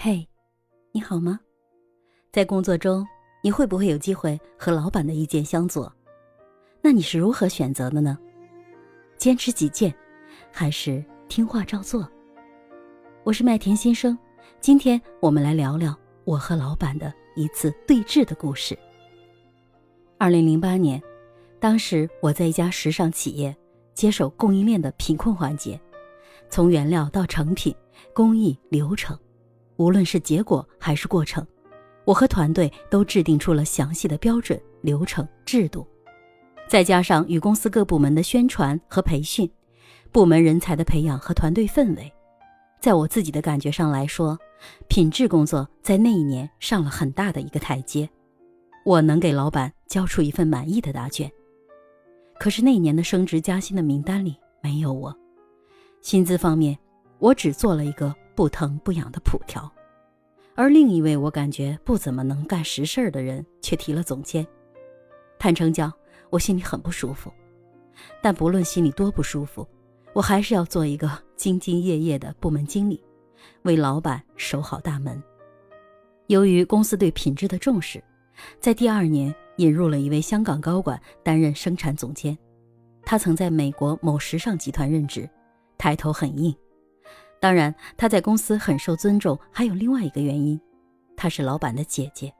[0.00, 0.24] 嘿，
[0.92, 1.40] 你好吗？
[2.30, 3.04] 在工作中，
[3.42, 5.92] 你会不会有机会和老板的意见相左？
[6.80, 8.16] 那你是如何选择的呢？
[9.16, 9.92] 坚持己见，
[10.52, 12.08] 还是听话照做？
[13.24, 14.16] 我是麦田新生，
[14.60, 18.78] 今天我们来聊聊我和老板的一次对峙的故事。
[20.16, 21.02] 二零零八年，
[21.58, 23.52] 当时我在一家时尚企业
[23.94, 25.80] 接手供应链的品控环节，
[26.48, 27.74] 从原料到成品、
[28.14, 29.18] 工艺流程。
[29.78, 31.46] 无论是结果还是过程，
[32.04, 35.86] 我和团队都制定出了详细的标准、流程、制度，
[36.68, 39.48] 再加上与公司各部门的宣传和培训，
[40.10, 42.12] 部门人才的培养和团队氛围，
[42.80, 44.36] 在我自己的感觉上来说，
[44.88, 48.10] 品质工作在那一年上了很大的一个台阶，
[48.84, 51.30] 我能给老板交出一份满意的答卷。
[52.40, 55.16] 可是那一年的升职加薪的名单里没有我，
[56.02, 56.76] 薪资方面，
[57.20, 58.12] 我只做了一个。
[58.38, 59.68] 不疼不痒的普条，
[60.54, 64.46] 而另一位我感觉不怎么能干实事儿的人却提了总监。
[65.40, 65.92] 坦诚讲，
[66.30, 67.32] 我心里很不舒服。
[68.22, 69.66] 但不论心里多不舒服，
[70.12, 73.02] 我还是要做一个兢兢业业的部门经理，
[73.62, 75.20] 为老板守好大门。
[76.28, 78.00] 由于公司对品质的重视，
[78.60, 82.38] 在第二年引入了一位香港高管担任生产总监。
[83.02, 85.28] 他曾在美国某时尚集团任职，
[85.76, 86.54] 抬头很硬。
[87.40, 90.60] 当然，她在公司很受尊重，还有另外一个原因，
[91.16, 92.32] 她是老板的姐姐。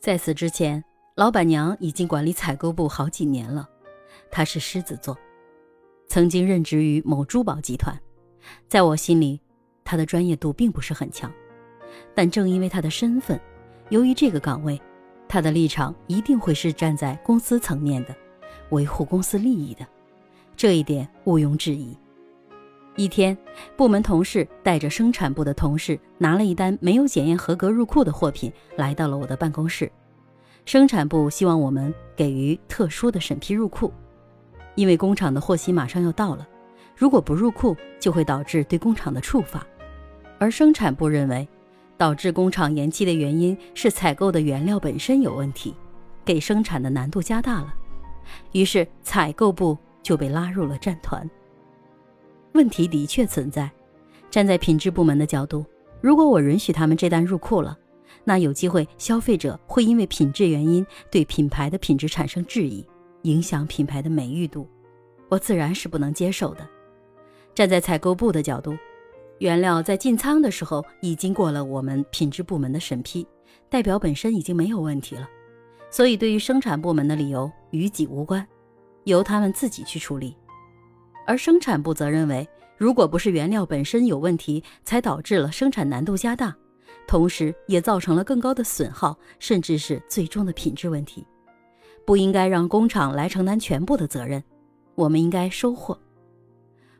[0.00, 0.82] 在此之前，
[1.16, 3.68] 老板娘已经管理采购部好几年了，
[4.30, 5.16] 她是狮子座，
[6.06, 7.98] 曾经任职于某珠宝集团。
[8.68, 9.40] 在我心里，
[9.84, 11.32] 她的专业度并不是很强，
[12.14, 13.40] 但正因为她的身份，
[13.88, 14.80] 由于这个岗位，
[15.26, 18.14] 她的立场一定会是站在公司层面的，
[18.70, 19.84] 维护公司利益的，
[20.56, 21.98] 这一点毋庸置疑。
[22.96, 23.36] 一天，
[23.76, 29.90] 部门同事带着生产部的同事拿了一单没有检验合格入库的货品，来到了我的办公室。
[30.64, 33.92] 生产部希望我们给予特殊的审批入库，
[34.76, 36.46] 因为工厂的货期马上要到了，
[36.96, 39.66] 如果不入库，就会导致对工厂的处罚。
[40.38, 41.48] 而生产部认为，
[41.96, 45.74] 导致工厂延期的原因是采购的原料本身有问题，
[46.24, 47.74] 给生产的难度加大了。
[48.52, 51.28] 于是采购部就被拉入了战团。
[52.54, 53.70] 问题的确存在。
[54.30, 55.64] 站在品质部门的角度，
[56.00, 57.78] 如果我允许他们这单入库了，
[58.24, 62.84] 那有机会消费者会因为品质原因对品牌的品质产生质疑，
[63.22, 64.68] 影响品牌的美誉度，
[65.28, 66.66] 我自然是不能接受的。
[67.54, 68.76] 站在采购部的角度，
[69.38, 73.26] 原料在进仓的时候已经过了我们品质部门的审批，
[73.68, 75.28] 代表本身已经没有问题了，
[75.90, 78.44] 所以对于生产部门的理由与己无关，
[79.04, 80.36] 由他们自己去处理。
[81.26, 82.46] 而生产部则认为，
[82.76, 86.54] 如果不是原料本身有问题，才导致了生产难度加大，
[87.06, 91.26] 同时也造成了更高的损耗，甚至是最终的品质问题，
[92.04, 94.42] 不应该让工厂来承担全部的责任。
[94.94, 95.98] 我们应该收货。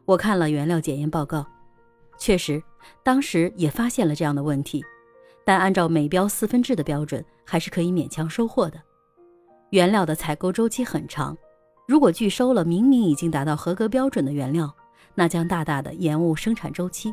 [0.05, 1.47] 我看了原料检验报告，
[2.19, 2.63] 确实，
[3.03, 4.85] 当时也发现了这样的问题，
[5.45, 8.81] 但按照美标四分制的标准，还是可以勉强收货的。
[9.71, 11.37] 原料的采购周期很长。
[11.87, 14.75] 如果拒收了明明已经达到合格标准的原料，
[15.15, 17.13] 那将大大的延误生产周期。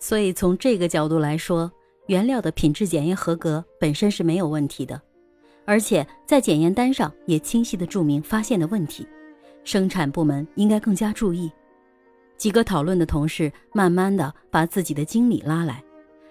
[0.00, 1.70] 所以从这个角度来说，
[2.06, 5.00] 原料的品质检验合格本身是没有问题的，
[5.64, 9.06] 而且在检验单上也清晰的注明发现的问题。
[9.64, 11.50] 生产部门应该更加注意。
[12.36, 15.82] 几个讨论的同事慢慢的把自己的经理拉来，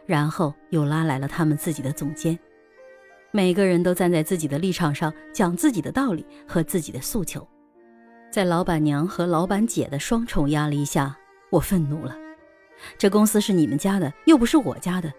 [0.05, 2.37] 然后又拉来了他们自己的总监。
[3.31, 7.45] 每个人都站在自己的立场上讲自己的道理和自己的诉求，
[8.31, 11.15] 在老板娘和老板姐的双重压力下，
[11.49, 12.15] 我愤怒了。
[12.97, 15.11] 这公司是你们家的，又不是我家的。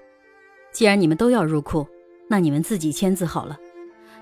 [0.73, 1.87] 既然你们都要入库，
[2.29, 3.59] 那你们自己签字好了。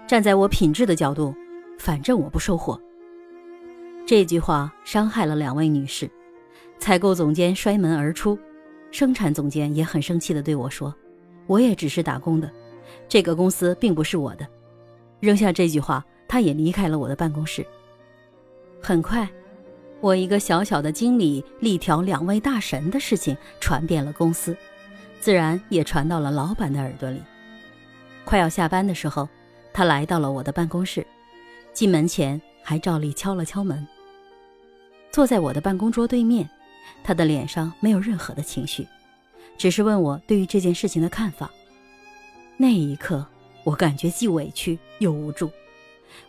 [0.07, 1.35] 站在我品质的角度，
[1.79, 2.81] 反正我不收货。
[4.07, 6.11] 这句话伤害了两位女士，
[6.79, 8.39] 采购总监摔门而出，
[8.91, 10.95] 生产总监也很生气地对我说
[11.47, 12.51] ：“我也只是打工的。”
[13.09, 14.47] 这个公司并不是我的。
[15.21, 17.67] 扔下这句话，他也离开了我的办公室。
[18.83, 19.29] 很快，
[20.01, 24.57] 我一个小小的经理力挑两位大神的事情传遍了公司，
[25.21, 27.23] 自然也传到了老板的耳朵里。
[28.25, 29.29] 快要下班的时候，
[29.73, 31.07] 他来到了我的办公室，
[31.73, 33.87] 进门前还照例敲了敲门。
[35.11, 36.49] 坐在我的办公桌对面，
[37.03, 38.87] 他的脸上没有任何的情绪，
[39.57, 41.51] 只是问我对于这件事情的看法。
[42.59, 43.27] 那一刻，
[43.65, 45.51] 我感觉既委屈又无助。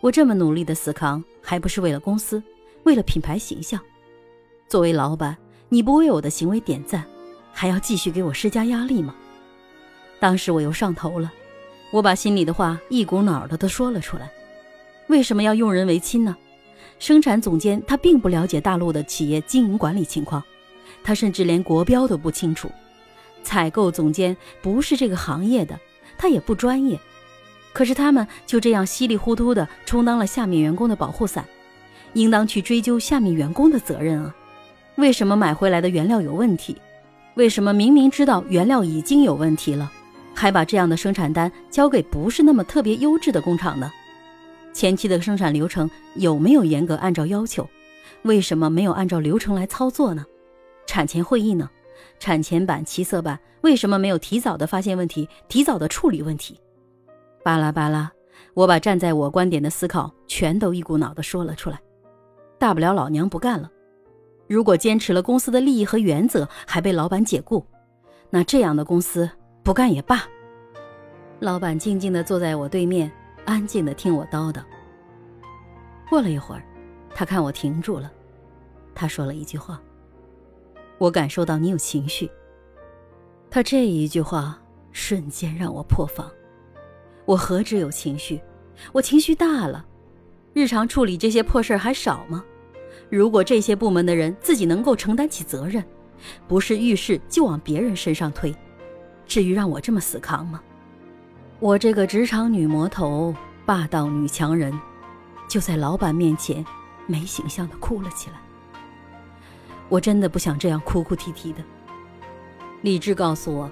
[0.02, 2.44] 我这么努力的死扛，还不是为了公司，
[2.84, 3.80] 为了品牌形象？
[4.68, 5.38] 作为老板，
[5.70, 7.06] 你不为我的行为点赞，
[7.54, 9.16] 还要继续给我施加压力吗？
[10.20, 11.32] 当时我又上头了，
[11.92, 14.30] 我把心里的话一股脑的都说了出来。
[15.08, 16.36] 为什么要用人为亲呢？
[17.00, 20.44] 生产总监他并不了解大陆的企业经营管理情况，
[21.04, 22.70] 他甚至连国标都不清楚。
[23.44, 25.80] 采购总监不是这个行业的，
[26.18, 27.00] 他也不专业。
[27.74, 31.46] 可是他们就这样稀里糊涂的充当了下面员工的保护伞，
[32.14, 34.36] 应当去追究下面员工的责任啊！
[34.96, 36.76] 为什么买回来的原料有问题？
[37.36, 39.92] 为什么明明知道原料已经有问题了，
[40.34, 43.92] 还把这样的生产单交给不是那么特别优质的工厂呢？
[44.74, 47.70] 前期的生产流程有没有严格按照要求？
[48.24, 50.26] 为什么没有按照流程来操作呢？
[50.88, 51.70] 产前会议呢？
[52.20, 56.60] 产前版、七色版为什么没有提早的发现问题，提早的处理问题？
[57.44, 58.12] 巴拉巴拉，
[58.54, 61.80] 我把站在我观点的思考全都一股脑的说了出来。
[62.60, 63.72] 大不了老娘不干了。
[64.48, 67.66] 如果坚持了公司的利益和原则，还被老板解雇，
[68.30, 69.30] 那这样的公司
[69.64, 70.24] 不干也罢。
[71.40, 73.12] 老板静静的坐在我对面，
[73.46, 74.62] 安静的听我叨叨。
[76.10, 76.64] 过了一会儿，
[77.14, 78.12] 他看我停住了，
[78.96, 79.80] 他说了一句话
[80.98, 82.30] ：“我感受到你有情绪。”
[83.50, 84.60] 他这一句话
[84.92, 86.30] 瞬间让我破防。
[87.26, 88.42] 我何止有情绪，
[88.92, 89.86] 我情绪大了。
[90.54, 92.44] 日常处理这些破事儿还少吗？
[93.10, 95.84] 如果这些部门的人自己能够承担起责任，
[96.48, 98.54] 不是遇事就往别人身上推，
[99.26, 100.62] 至于让我这么死扛吗？
[101.60, 103.34] 我这个职场女魔头、
[103.66, 104.78] 霸道女强人，
[105.48, 106.66] 就在老板面前
[107.06, 108.42] 没形象的哭了起来。
[109.90, 111.64] 我真的不想这样哭哭啼啼的。
[112.82, 113.72] 理智告诉我，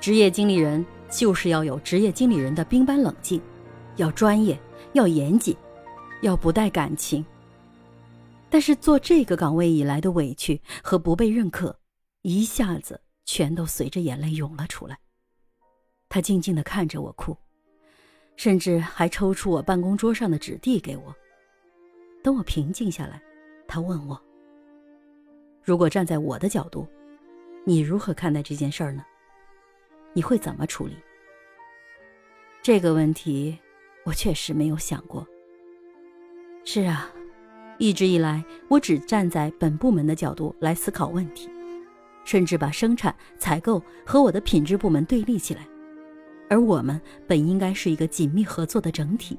[0.00, 0.84] 职业经理人。
[1.10, 3.40] 就是要有职业经理人的冰般冷静，
[3.94, 4.58] 要专业，
[4.94, 5.56] 要严谨，
[6.22, 7.24] 要不带感情。
[8.50, 11.78] 但是做这个岗位以来的委屈和不被认可，
[12.22, 14.98] 一下子全都随着眼泪涌了出来。
[16.08, 17.36] 他静静地看着我哭，
[18.34, 21.14] 甚至还抽出我办公桌上的纸递给我。
[22.24, 23.22] 等我平静下来，
[23.68, 24.20] 他问我
[25.64, 26.86] ：“如果站在我的角度，
[27.64, 29.04] 你如何看待这件事儿呢？”
[30.16, 30.94] 你会怎么处理
[32.62, 33.58] 这个问题？
[34.04, 35.26] 我确实没有想过。
[36.64, 37.10] 是啊，
[37.78, 41.50] 一直以来我只站在本部门的角度来思考问题，
[42.24, 45.66] 甚至把生产、采购和我的品质部门对立起来。
[46.48, 49.38] 而我们本应该是一个紧密合作的整体，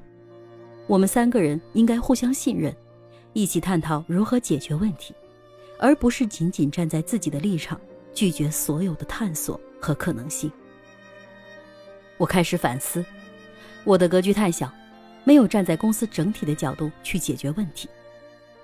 [0.86, 2.74] 我们三个人应该互相信任，
[3.32, 5.14] 一起探讨如何解决问题，
[5.78, 7.80] 而不是仅仅站在自己的立场
[8.14, 10.50] 拒绝所有的探索和可能性。
[12.16, 13.04] 我开始反思，
[13.84, 14.72] 我的格局太小，
[15.24, 17.88] 没有站在公司整体的角度去解决问题。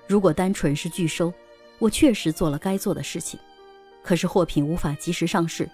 [0.07, 1.33] 如果单纯是拒收，
[1.79, 3.39] 我确实做了该做的事情，
[4.01, 5.69] 可是货品无法及时上市，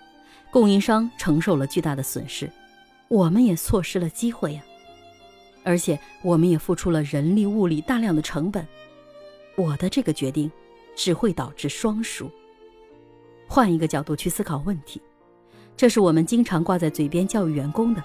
[0.52, 2.52] 供应商承受了巨大的损失，
[3.08, 4.64] 我们也错失了机会呀。
[5.64, 8.68] 而且我们也付出了人力物力大量的成本，
[9.56, 10.52] 我的这个决定
[11.00, 12.30] 只会导致双输。
[13.48, 15.02] 换一个角度去思考问题。
[15.78, 18.04] 这是我们经常挂在嘴边教育员工的，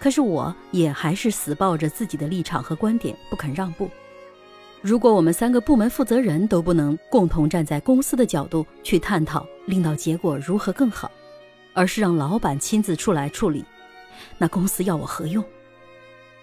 [0.00, 3.90] 可是我也还是死抱着自己的立场和观点不肯让步。
[4.80, 11.10] 如果我们三个部门负责人都不能共同站在公司的角度去探讨领导结果如何更好，
[11.74, 13.62] 而是让老板亲自出来处理，
[14.38, 15.44] 那公司要我何用？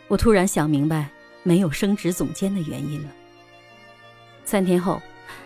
[0.07, 1.09] 我突然想明白
[1.41, 3.09] 没有升职总监的原因了。
[4.45, 5.01] 三天后，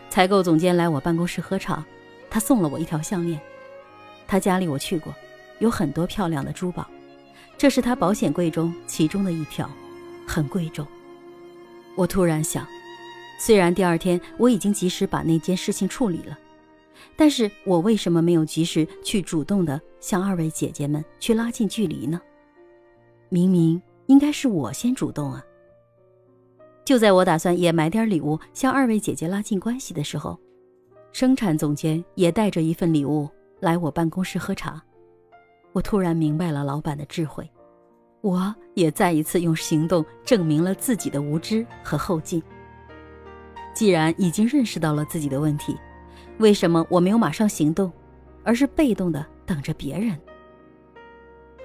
[0.10, 1.86] 采购总监来我办公室喝茶，
[2.30, 3.40] 他送了我一条项链。
[4.28, 5.14] 他家里我去过，
[5.60, 6.88] 有很多漂亮的珠宝，
[7.58, 9.70] 这是他保险柜中其中的一条，
[10.26, 10.86] 很贵重。
[11.96, 12.66] 我突然想，
[13.40, 16.38] 虽然第二天我已经及时把那件事情处理了，
[17.16, 22.20] 但是我为什么没有及时去主动的向二位姐姐们去拉近距离呢？
[23.30, 25.44] 明明应该是我先主动啊！
[26.86, 30.39] 就在我打算也买点礼物向二位姐姐拉近关系的时候，
[31.12, 33.27] 生产总监也带着一份礼物。
[33.60, 34.80] 来我办公室喝茶，
[35.72, 37.50] 我突然明白了老板的智慧，
[38.22, 42.44] 我也再一次用行动证明了自己的无知和后进。
[43.74, 45.75] 既然已经认识到了自己的问题，
[46.38, 47.92] 为什么我没有马上行动，
[48.44, 50.15] 而是被动的等着别人？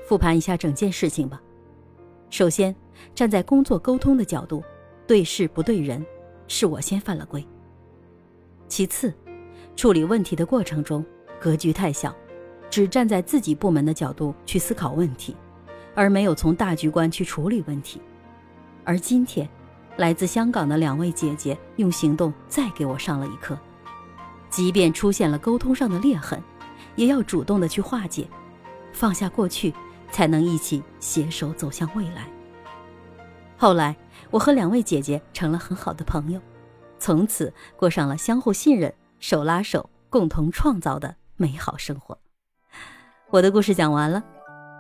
[0.07, 1.43] 复盘一下整件事情吧。
[2.31, 2.75] 首先，
[3.15, 4.63] 站在工作沟通的角度，
[5.11, 6.07] 对事不对人，
[6.47, 7.45] 是我先犯了规。
[8.69, 9.13] 其次，
[9.75, 11.05] 处理问题的过程中。
[11.41, 12.15] 格局太小，
[12.71, 15.35] 只站在自己部门的角度去思考问题，
[15.97, 18.01] 而没有从大局观去处理问题。
[18.85, 19.49] 而今天，
[19.97, 23.59] 来自香港的两位姐姐用行动再给我上了一课：
[24.49, 26.41] 即便出现了沟通上的裂痕，
[26.95, 28.29] 也要主动的去化解，
[28.93, 29.75] 放下过去，
[30.13, 32.29] 才能一起携手走向未来。
[33.61, 33.95] 后来，
[34.31, 36.41] 我和两位姐姐成了很好的朋友，
[36.99, 42.17] 从此过上了相互信任、手拉手共同创造的美好生活。
[43.29, 44.25] 我的故事讲完了，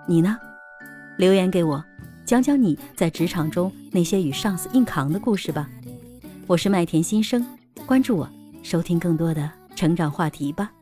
[0.08, 0.38] 你呢？
[1.18, 1.84] 留言给我，
[2.25, 5.68] 讲讲你在职场中那些与上司硬扛的故事吧。
[6.46, 7.46] 我是麦田新生，
[7.84, 8.26] 关注我，
[8.62, 10.72] 收听更多的成长话题吧。